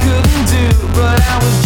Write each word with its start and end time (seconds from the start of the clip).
couldn't 0.00 0.46
do, 0.48 0.88
but 0.94 1.20
I 1.20 1.38
was 1.38 1.63